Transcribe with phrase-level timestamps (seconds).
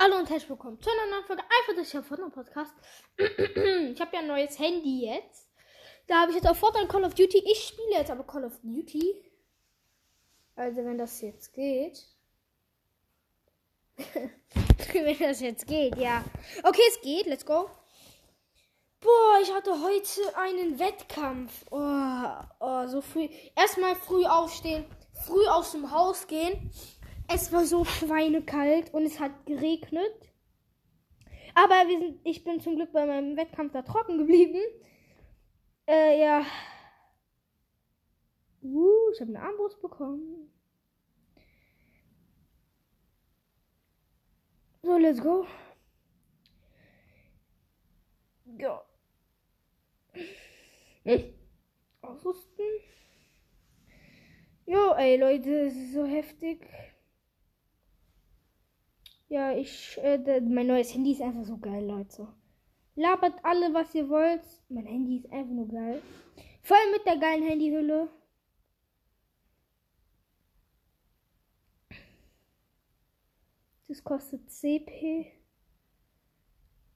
[0.00, 2.72] Hallo und herzlich willkommen zu einer neuen Folge Einfach das ja Fortnite Podcast.
[3.16, 5.50] ich habe ja ein neues Handy jetzt.
[6.06, 7.42] Da habe ich jetzt auch Fortnite Call of Duty.
[7.44, 9.28] Ich spiele jetzt aber Call of Duty.
[10.54, 12.00] Also wenn das jetzt geht.
[14.92, 16.24] wenn das jetzt geht, ja.
[16.62, 17.26] Okay, es geht.
[17.26, 17.68] Let's go.
[19.00, 21.64] Boah, ich hatte heute einen Wettkampf.
[21.72, 23.28] Oh, oh so früh.
[23.56, 24.84] Erstmal früh aufstehen,
[25.26, 26.70] früh aus dem Haus gehen.
[27.30, 30.32] Es war so schweinekalt und es hat geregnet.
[31.54, 34.60] Aber wir sind, ich bin zum Glück bei meinem Wettkampf da trocken geblieben.
[35.86, 36.46] Äh, ja.
[38.62, 40.50] Uh, ich habe eine Armbrust bekommen.
[44.82, 45.46] So, let's go.
[48.58, 48.80] Go.
[52.00, 52.64] Ausrüsten.
[54.66, 56.66] Jo, ey, Leute, es ist so heftig.
[59.28, 62.28] Ja, ich, äh, mein neues Handy ist einfach so geil, Leute.
[62.94, 64.42] Labert alle, was ihr wollt.
[64.68, 66.02] Mein Handy ist einfach nur geil.
[66.62, 68.08] Voll mit der geilen Handyhülle.
[73.86, 75.32] Das kostet CP.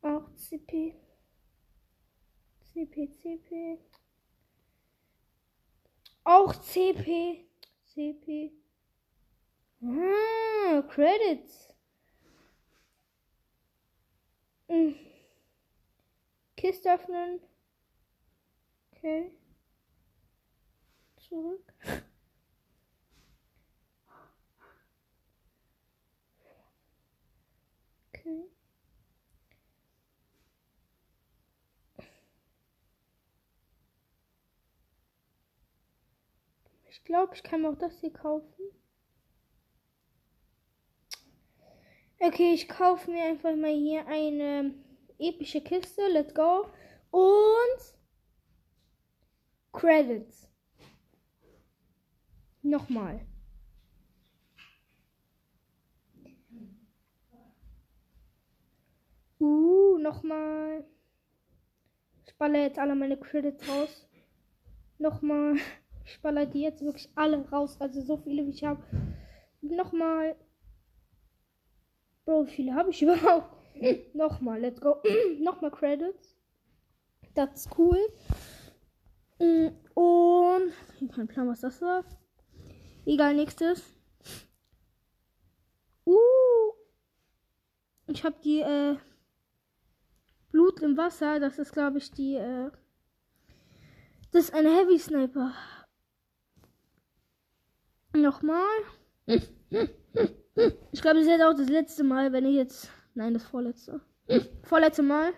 [0.03, 0.95] Auch CP.
[2.73, 3.79] CP, CP.
[6.25, 7.47] Auch CP.
[7.85, 8.53] CP.
[9.83, 11.72] Ah, Credits.
[16.57, 17.41] Kiste öffnen.
[18.93, 19.31] Okay.
[21.17, 21.73] Zurück.
[28.15, 28.45] Okay.
[36.91, 38.63] Ich glaube, ich kann auch das hier kaufen.
[42.25, 44.73] Okay, ich kaufe mir einfach mal hier eine
[45.19, 46.03] epische Kiste.
[46.07, 46.67] Let's go.
[47.11, 47.99] Und
[49.73, 50.49] Credits.
[52.63, 53.27] Nochmal.
[59.41, 60.85] Uh, nochmal.
[62.25, 64.09] Ich baller jetzt alle meine Credits raus.
[64.99, 65.57] Nochmal.
[66.05, 67.81] Ich baller die jetzt wirklich alle raus.
[67.81, 68.81] Also so viele wie ich habe.
[69.61, 70.37] Nochmal.
[72.25, 73.57] Bro, wie viele habe ich überhaupt?
[74.15, 75.03] Nochmal, let's go.
[75.41, 76.37] Nochmal Credits.
[77.35, 77.99] Das ist cool.
[79.39, 80.73] Mm, und.
[81.01, 82.05] Ich kein Plan, was das war.
[83.05, 83.83] Egal, nächstes.
[86.07, 86.19] Uh.
[88.07, 88.97] Ich habe die äh,
[90.51, 91.41] Blut im Wasser.
[91.41, 92.37] Das ist, glaube ich, die.
[92.37, 92.71] Äh,
[94.31, 95.53] das ist eine Heavy Sniper.
[98.15, 98.69] Nochmal.
[100.55, 102.91] Ich glaube, das ist jetzt auch das letzte Mal, wenn ich jetzt.
[103.15, 104.01] Nein, das vorletzte.
[104.63, 105.33] Vorletzte Mal.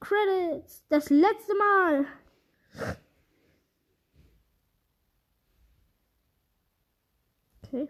[0.00, 0.84] Credits.
[0.88, 2.06] Das letzte Mal.
[7.62, 7.88] Okay.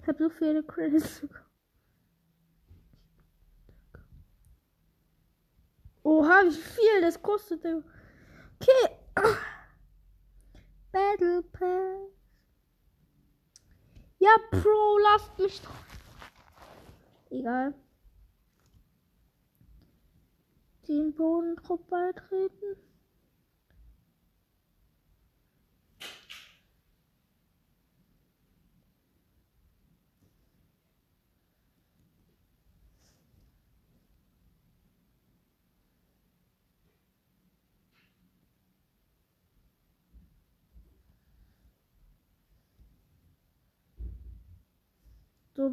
[0.00, 1.42] Ich habe so viele Credits bekommen.
[6.04, 7.64] Oha, wie viel das kostet.
[7.64, 8.96] Okay.
[10.92, 12.15] Battle Pass.
[14.18, 15.70] Ja, Pro, lasst mich doch.
[17.30, 17.74] Egal.
[20.88, 22.76] Den Bodentrupp beitreten.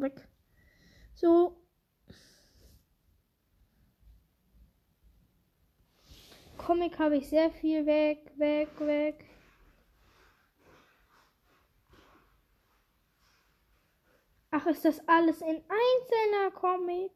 [0.00, 0.28] Weg.
[1.14, 1.56] So.
[6.58, 9.24] Comic habe ich sehr viel weg, weg, weg.
[14.50, 17.10] Ach, ist das alles in einzelner Comic?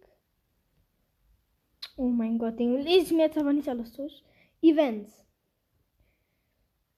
[1.97, 4.25] Oh mein Gott, den lese ich mir jetzt aber nicht alles durch.
[4.61, 5.25] Events.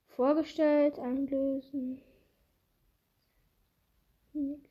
[0.09, 2.03] Vorgestellt, einlösen.
[4.33, 4.70] Nix.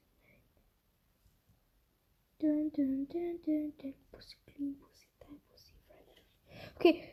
[2.40, 3.94] Dun, dun, dun, dun, dun.
[4.14, 6.24] Pussy clean, pussy tight, pussy fresh.
[6.78, 7.10] Okay,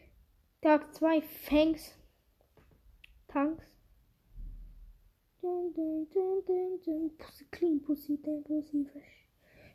[0.63, 1.95] Tag 2, Fangs.
[3.27, 3.65] Tanks.
[5.43, 7.11] Dun, dun, dun, dun, dun.
[7.19, 9.27] Pussy clean, pussy tight, pussy fresh.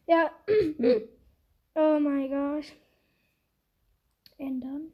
[0.08, 0.30] Ja.
[1.76, 2.72] oh my gosh.
[4.40, 4.94] Ändern.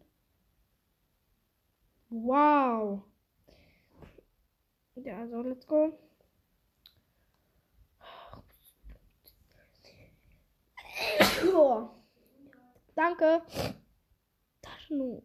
[2.09, 3.04] Wow.
[4.95, 6.06] Ja, so, let's go.
[12.95, 13.42] Danke.
[14.62, 15.22] Taschen.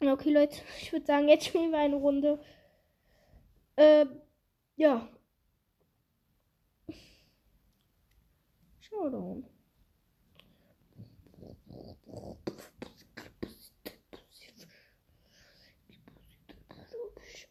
[0.00, 2.40] Okay, Leute, ich würde sagen, jetzt spielen wir eine Runde.
[3.76, 4.06] Äh,
[4.76, 5.08] ja.
[8.80, 9.44] Showdown.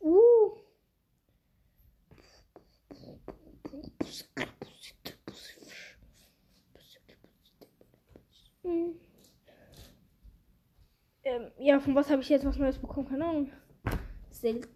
[0.01, 0.65] Uh.
[8.63, 8.99] Hm.
[11.23, 13.07] Ähm, ja, von was habe ich jetzt was Neues bekommen?
[13.07, 13.51] Keine Ahnung.
[14.29, 14.69] Selten.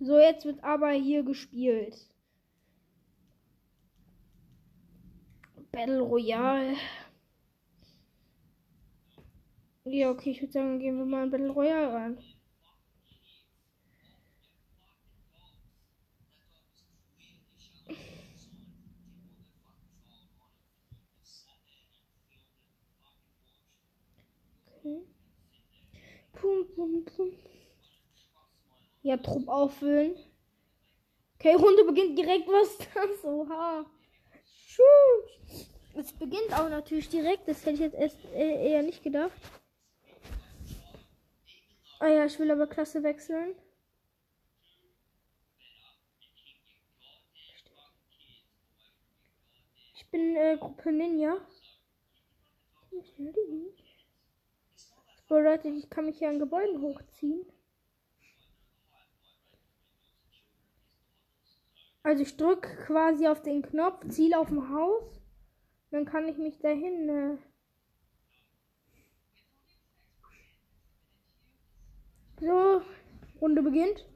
[0.00, 1.96] So, jetzt wird aber hier gespielt.
[5.72, 6.76] Battle Royale.
[9.84, 12.18] Ja, okay, ich würde sagen, gehen wir mal in Battle Royale rein.
[24.84, 25.02] Okay.
[26.34, 27.32] Pum, pum, pum.
[29.02, 30.14] Ja, Trupp auffüllen.
[31.36, 32.46] Okay, Runde beginnt direkt.
[32.48, 33.24] Was ist das?
[33.24, 33.86] Oha.
[35.94, 37.48] Es beginnt auch natürlich direkt.
[37.48, 39.32] Das hätte ich jetzt erst äh, eher nicht gedacht.
[42.00, 43.54] Ah ja, ich will aber Klasse wechseln.
[49.94, 51.38] Ich bin äh, Gruppe Ninja.
[55.26, 57.46] Das bedeutet, ich kann mich hier an Gebäuden hochziehen.
[62.02, 65.22] Also ich drücke quasi auf den Knopf, ziele auf dem Haus.
[65.90, 67.08] Dann kann ich mich dahin.
[67.08, 67.38] Äh
[72.40, 72.82] so,
[73.40, 74.06] Runde beginnt.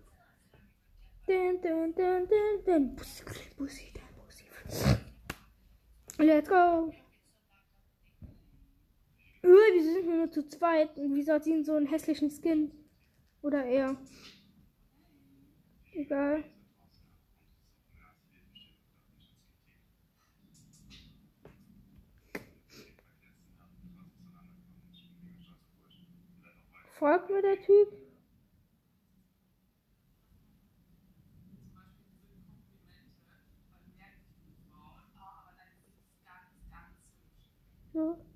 [6.19, 6.93] Let's go.
[9.45, 10.97] Öh, wir sind nur zu zweit.
[10.97, 12.73] Und wieso hat sie so einen hässlichen Skin?
[13.43, 13.97] Oder eher.
[15.93, 16.45] Egal.
[26.99, 27.93] Folgt mir der Typ?
[37.93, 38.28] So.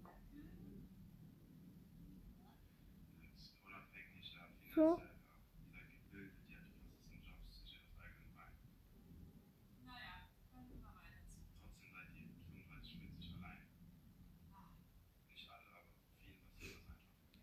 [4.74, 4.98] So.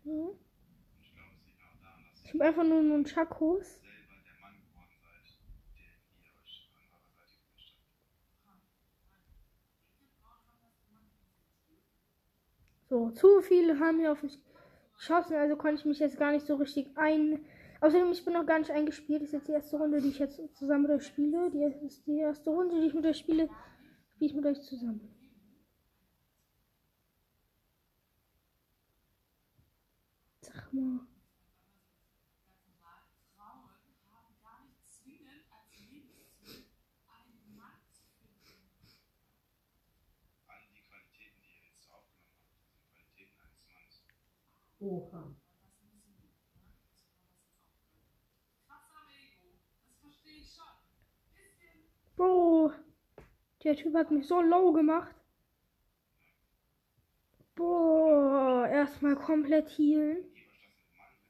[0.04, 0.30] Mhm.
[2.24, 3.80] Ich habe einfach nur einen Chakos.
[12.88, 14.36] So, zu viele haben hier auf mich
[15.00, 17.40] geschossen, also konnte ich mich jetzt gar nicht so richtig ein.
[17.80, 19.22] Außerdem, ich bin noch gar nicht eingespielt.
[19.22, 21.50] Das ist jetzt die erste Runde, die ich jetzt zusammen mit euch spiele.
[21.50, 23.48] Die ist die erste Runde, die ich mit euch spiele.
[24.14, 25.00] Spiele ich mit euch zusammen.
[30.42, 31.00] Sag mal.
[44.90, 45.36] Oha.
[52.16, 52.72] Bro,
[53.62, 55.14] der Typ hat mich so low gemacht.
[57.54, 60.24] Boah, erstmal komplett healen.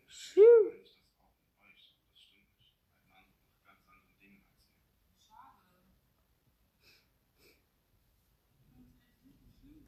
[0.08, 1.04] Tschüss.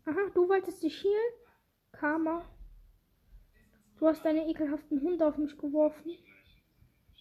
[0.04, 1.32] Aha, du wolltest dich healen?
[1.92, 2.44] Karma.
[4.02, 6.10] Du hast deine ekelhaften Hunde auf mich geworfen.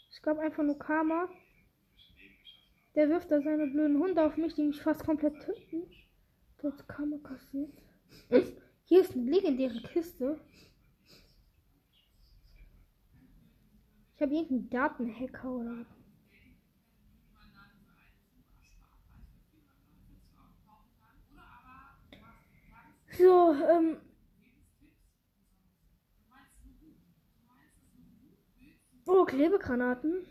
[0.09, 1.29] Es gab einfach nur Karma.
[2.95, 5.83] Der wirft da seine blöden Hunde auf mich, die mich fast komplett töten.
[6.57, 7.71] Du Karma kassiert.
[8.85, 10.39] Hier ist eine legendäre Kiste.
[14.15, 15.85] Ich habe irgendeinen Datenhacker oder.
[23.11, 23.97] So, ähm.
[29.13, 30.25] Oh, Klebegranaten.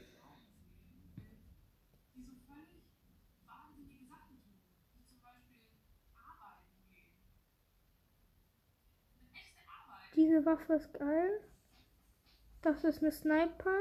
[10.17, 11.41] Diese Waffe ist geil.
[12.63, 13.77] Das ist eine Sniper.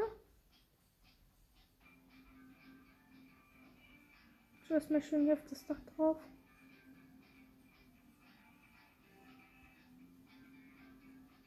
[4.67, 6.17] Lass mal schön hier auf das Dach drauf.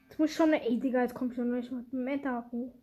[0.09, 0.67] Jetzt muss schon eine.
[0.67, 2.71] Ey, Digga, jetzt kommt schon nicht mit dem Meta-Akku.
[2.71, 2.82] Sag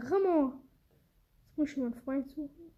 [0.00, 0.58] immer.
[1.46, 2.72] Jetzt muss ich einen Freund suchen.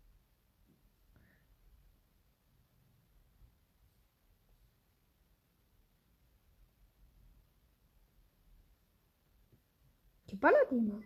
[10.30, 11.04] Die ballert niemand.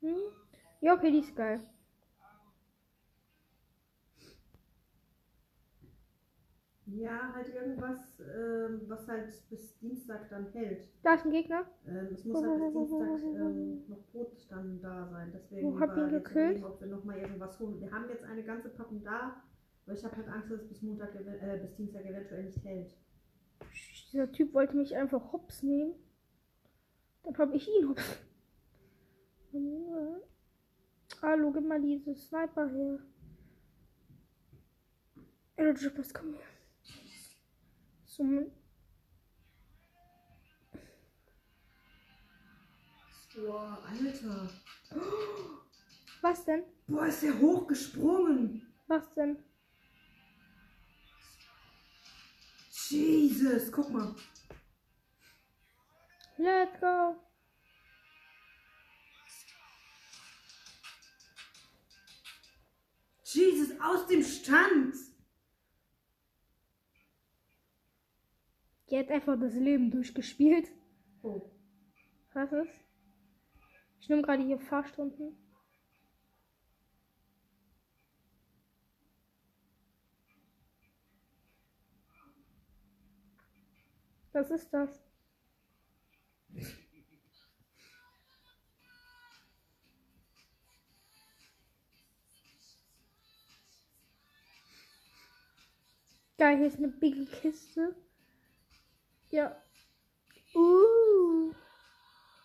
[0.00, 0.16] Hm?
[0.80, 1.60] Ja, okay, die ist geil.
[7.00, 10.86] Ja, halt irgendwas, ähm, was halt bis Dienstag dann hält.
[11.02, 11.64] Da ist ein Gegner.
[11.86, 15.32] Ähm, es muss halt bis Dienstag ähm, noch Brot dann da sein.
[15.32, 16.62] Deswegen ihr war jetzt gekillt?
[16.62, 17.80] ob wir nochmal irgendwas holen.
[17.80, 19.42] Wir haben jetzt eine ganze Packung da,
[19.86, 22.94] aber ich habe halt Angst, dass es bis Montag, äh, bis Dienstag eventuell nicht hält.
[24.12, 25.94] Dieser Typ wollte mich einfach hops nehmen.
[27.22, 28.18] Dann habe ich ihn hops.
[31.22, 32.98] Hallo, gib mal diese Sniper her.
[35.56, 36.49] Energy Pass, komm her.
[38.20, 38.52] Mein-
[43.34, 44.50] Boah, Alter.
[46.20, 46.64] was denn?
[46.86, 48.66] Boah, ist der hochgesprungen.
[48.88, 49.42] Was denn?
[52.88, 54.14] Jesus, guck mal.
[56.36, 57.16] Let's go.
[63.24, 64.94] Jesus, aus dem Stand.
[68.90, 70.68] Die hat einfach das Leben durchgespielt.
[71.22, 71.50] Oh.
[72.32, 72.80] Was ist?
[74.00, 75.36] Ich nehme gerade hier Fahrstunden.
[84.32, 85.02] Was ist das?
[96.38, 97.94] Geil, hier ist eine bigge Kiste.
[99.30, 99.56] Ja.
[100.54, 101.54] Uh.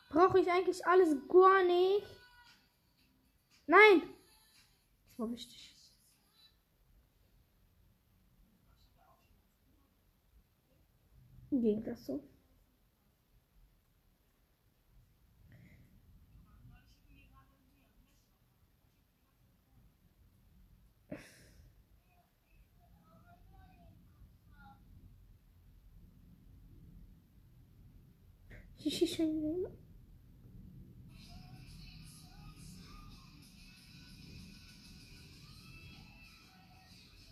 [0.09, 2.05] Brauche ich eigentlich alles gar nicht?
[3.67, 4.01] Nein!
[5.09, 5.75] Das war wichtig.
[11.51, 12.21] Ging das so?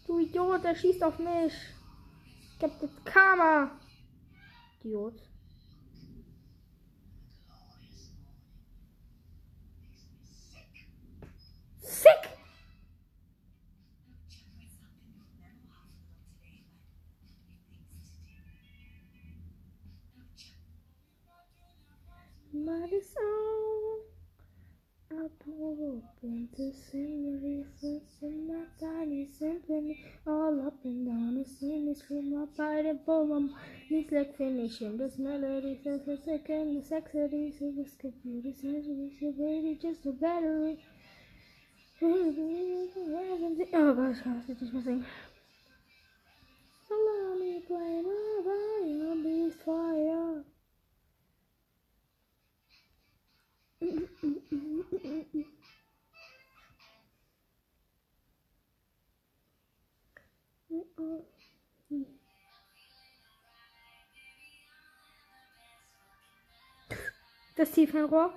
[0.07, 1.53] Du Idiot, der schießt auf mich.
[2.57, 3.79] Ich hab das Karma.
[4.79, 5.21] Idiot.
[26.55, 31.35] the scenery flips in my tiny symphony All up and down.
[31.35, 33.55] The scenery scream my bite and poem
[33.89, 39.31] This like finishing this melody Since the second the sexity So this computer sensory So
[39.31, 40.77] baby just a battery.
[42.03, 45.05] Oh gosh, I have to teach my thing
[46.91, 50.43] Allow me play my violin beast fire.
[67.55, 68.33] Das Tiefenrohr.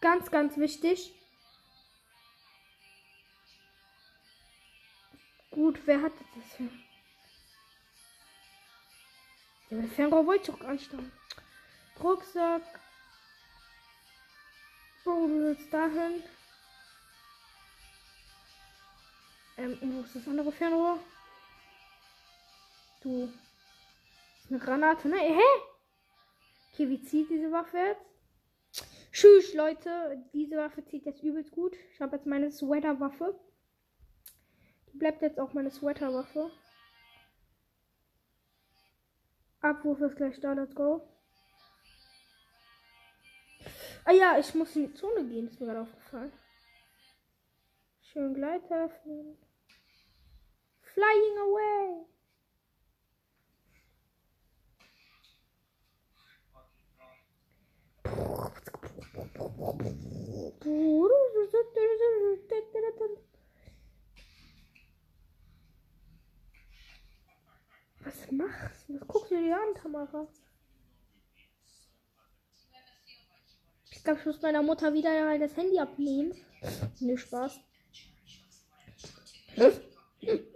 [0.00, 1.12] Ganz, ganz wichtig.
[5.50, 6.70] Gut, wer hat das hier?
[9.70, 11.12] Ja, das Fernrohr wollte ich doch gar nicht haben.
[12.02, 12.62] Rucksack.
[15.04, 16.22] Du willst dahin.
[19.56, 20.98] Ähm, wo ist das andere Fernrohr?
[23.00, 23.32] Du.
[24.48, 25.16] Eine Granate, ne?
[25.16, 25.40] Hä?
[26.72, 28.04] Okay, wie zieht diese Waffe jetzt?
[29.12, 30.22] Tschüss, Leute.
[30.32, 31.76] Diese Waffe zieht jetzt übelst gut.
[31.92, 33.38] Ich habe jetzt meine Sweater-Waffe.
[34.92, 36.50] Die bleibt jetzt auch meine Sweater-Waffe.
[39.60, 41.06] Abwurf ist gleich da, let's go.
[44.04, 46.32] Ah ja, ich muss in die Zone gehen, ist mir gerade aufgefallen.
[48.00, 48.90] Schön Gleiter.
[50.80, 52.06] Flying away.
[68.04, 69.00] Was machst du?
[69.00, 70.26] Was guckst du dir an, Tamara?
[73.90, 76.34] Ich glaube, ich muss meiner Mutter wieder mal das Handy abnehmen.
[77.00, 77.60] Nee, Spaß.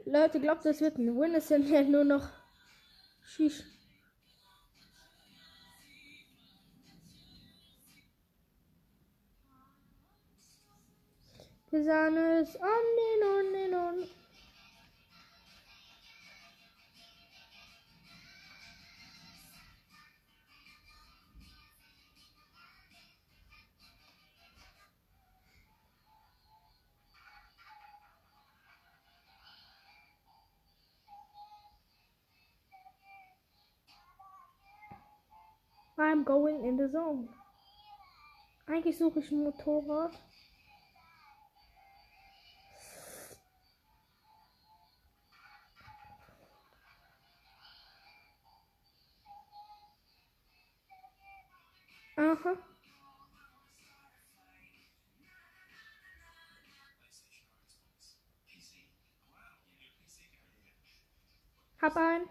[0.07, 1.35] Leute, glaubt, das wird ein Win.
[1.35, 2.31] Es sind ja nur noch.
[3.23, 3.74] Shish.
[11.75, 12.69] Die Sahne ist on
[13.65, 14.09] and on.
[35.99, 37.29] I'm going in the zone.
[38.69, 40.13] Eigentlich suche ich ein Motorrad.
[61.95, 62.29] Hab einen.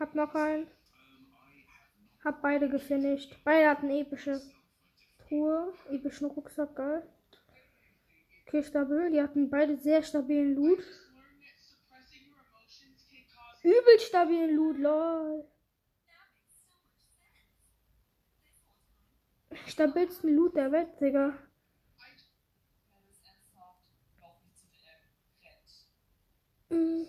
[0.00, 0.66] Hab noch einen.
[2.24, 3.36] Hab beide gefinisht.
[3.44, 4.40] Beide hatten epische
[5.18, 7.06] Truhe, epischen Rucksack, geil.
[8.46, 9.10] Okay, stabil.
[9.10, 10.82] Die hatten beide sehr stabilen Loot.
[13.62, 15.46] Übel stabilen Loot, lol.
[19.66, 21.36] Stabilsten Loot der Welt, Digga.
[26.78, 27.06] Mm.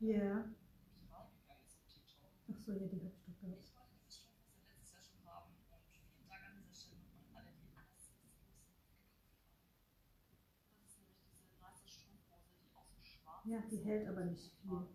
[0.00, 0.44] Ja.
[2.48, 3.70] Ach so, ja, die hab ich doch gehabt.
[13.44, 14.86] Ja, die hält aber nicht viel.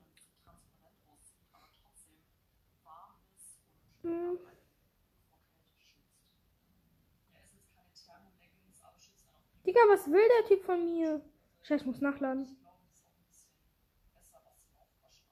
[9.65, 11.21] Digga, was will der Typ von mir?
[11.65, 12.45] Scheiße, ich muss nachladen.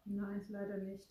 [0.05, 1.07] Nein, leider nicht.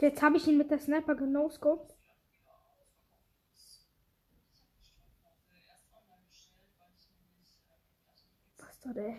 [0.00, 1.94] Jetzt habe ich ihn mit der Sniper genoscoped.
[8.56, 9.16] Was da der?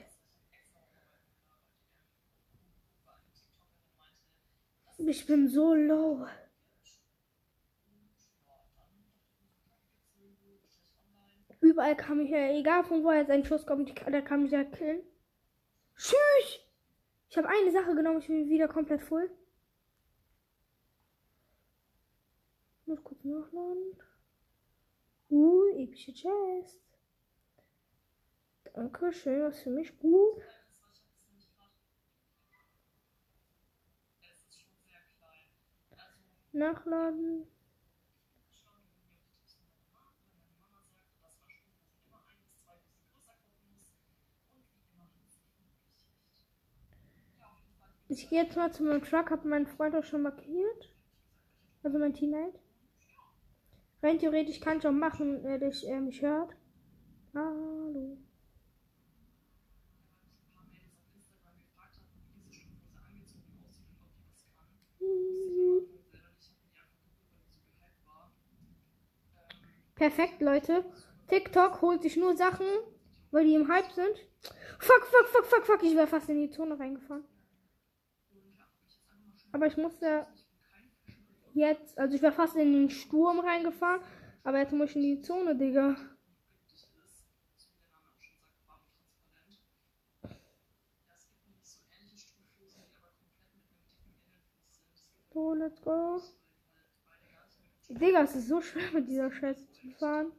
[4.98, 6.26] Ich bin so low.
[11.66, 14.64] Überall kam ich ja, egal von wo jetzt ein Schuss kommt, der kann mich ja
[14.64, 15.02] killen.
[15.96, 16.60] Tschüss!
[17.28, 19.32] Ich habe eine Sache genommen, ich bin wieder komplett voll.
[22.86, 23.98] Muss kurz nachladen.
[25.32, 26.84] Uh, epische Chest.
[28.76, 30.44] Danke, schön, was für mich gut.
[36.52, 37.48] Nachladen.
[48.08, 50.94] Ich gehe jetzt mal zu meinem Truck, habe meinen Freund auch schon markiert.
[51.84, 52.60] Also mein Teammate.
[54.04, 56.56] Rein theoretisch kann ich auch machen, wenn dich, äh, mich hört.
[57.34, 58.18] Hallo.
[69.96, 70.86] Perfekt, Leute.
[71.28, 72.68] TikTok holt sich nur Sachen,
[73.32, 74.16] weil die im Hype sind.
[74.78, 75.84] Fuck, fuck, fuck, fuck, fuck.
[75.84, 77.24] Ich wäre fast in die Zone reingefahren.
[79.56, 80.28] Aber ich musste
[81.54, 84.02] jetzt, also ich wäre fast in den Sturm reingefahren.
[84.44, 85.96] Aber jetzt muss ich in die Zone, Digga.
[95.34, 96.22] So, let's go.
[97.88, 100.34] Digga, es ist so schwer mit dieser Scheiße zu fahren.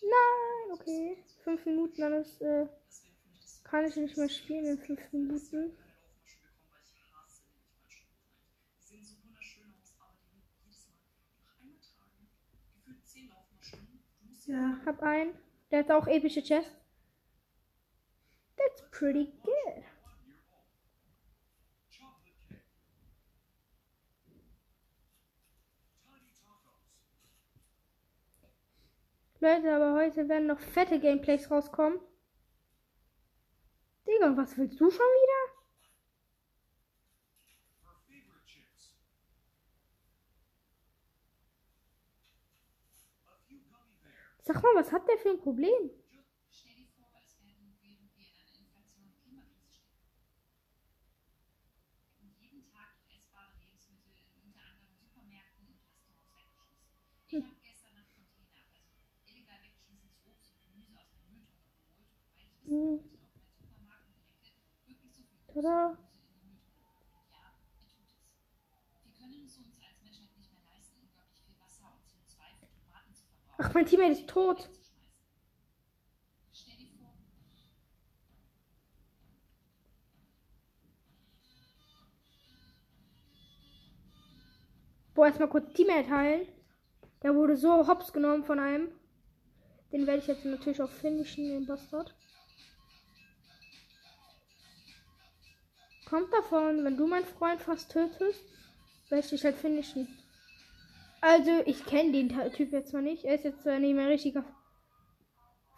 [0.00, 1.24] Nein, okay.
[1.42, 2.68] Fünf Minuten, ist, äh,
[3.64, 5.76] kann ich nicht mehr spielen in fünf Minuten.
[14.46, 15.34] Ja, hab einen.
[15.70, 16.70] Der hat auch epische Chest.
[18.56, 19.84] That's pretty good.
[29.40, 32.00] Leute, aber heute werden noch fette Gameplays rauskommen.
[34.06, 35.55] Digga, was willst du schon wieder?
[44.46, 45.90] Sag mal, was hat der für ein Problem?
[65.50, 66.06] Stell
[73.58, 74.68] Ach, mein Teammate ist tot.
[85.14, 86.46] Boah, erstmal kurz Teammate heilen.
[87.22, 88.88] Der wurde so hops genommen von einem.
[89.90, 92.14] Den werde ich jetzt natürlich auch finishen, den Bastard.
[96.04, 98.44] Kommt davon, wenn du meinen Freund fast tötest,
[99.08, 100.06] werde ich dich halt finishen.
[101.28, 103.24] Also, ich kenne den Typ jetzt zwar nicht.
[103.24, 104.44] Er ist jetzt zwar nicht mein richtiger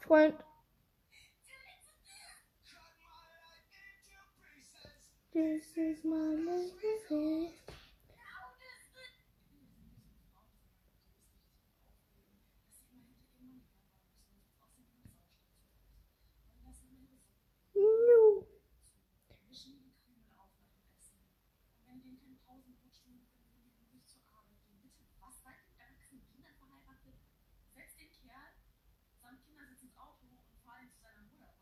[0.03, 0.35] Freund.
[5.33, 7.68] This is my life.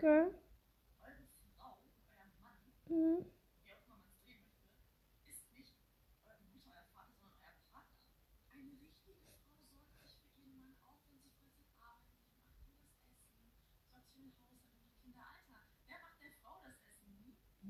[0.07, 0.31] Geil.
[2.89, 3.27] Mhm.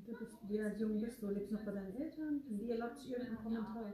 [0.04, 1.30] Du bist, wie alt jung bist du?
[1.30, 2.42] Lebst noch bei deinen Eltern?
[2.50, 3.92] Und die erlaubt sich irgendeinen Kommentar.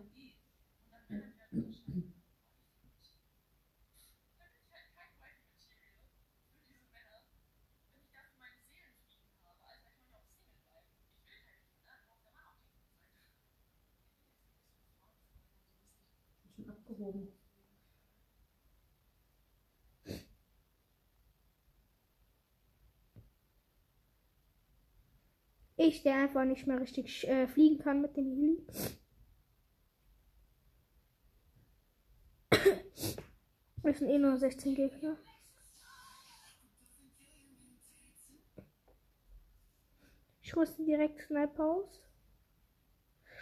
[17.03, 17.33] Abgehoben.
[25.77, 28.67] Ich, der einfach nicht mehr richtig äh, fliegen kann mit dem Heli.
[33.85, 35.19] Es sind eh nur 16 Gegner.
[40.41, 42.01] Ich rüste direkt Sniper aus.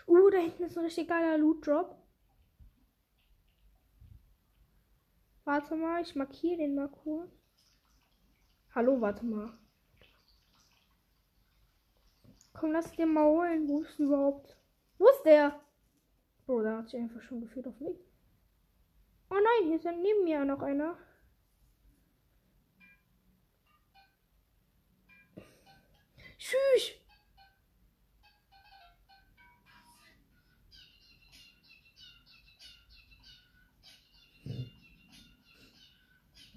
[0.06, 1.99] Uh, da hinten ist ein richtig geiler Loot Drop.
[5.52, 7.28] Warte mal, ich markiere den mal kurz.
[8.72, 9.52] Hallo, warte mal.
[12.52, 13.68] Komm, lass den mal holen.
[13.68, 14.56] Wo ist überhaupt?
[14.96, 15.60] Wo ist der?
[16.46, 17.98] Oh, da hat sich einfach schon gefühlt auf mich.
[19.28, 20.96] Oh nein, hier ist ja neben mir noch einer.
[26.38, 26.99] Tschüss.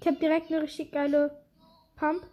[0.04, 1.30] Ich habe direkt eine richtig geile
[1.96, 2.26] Pump.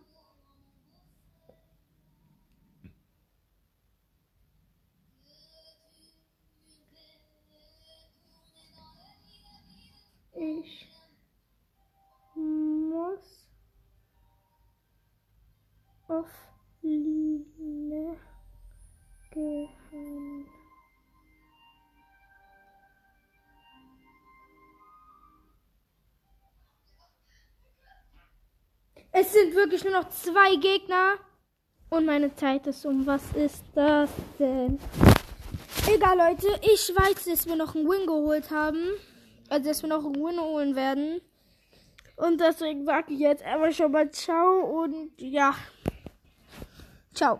[29.61, 31.15] Wirklich nur noch zwei Gegner.
[31.89, 33.05] Und meine Zeit ist um.
[33.05, 34.79] Was ist das denn?
[35.87, 36.47] Egal, Leute.
[36.61, 38.79] Ich weiß, dass wir noch einen Win geholt haben.
[39.49, 41.21] Also, dass wir noch einen Win holen werden.
[42.15, 45.53] Und deswegen sage ich jetzt einfach schon mal Ciao und ja.
[47.13, 47.39] Ciao.